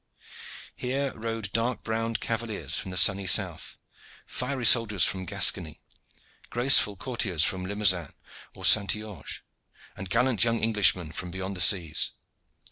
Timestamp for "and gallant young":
9.95-10.59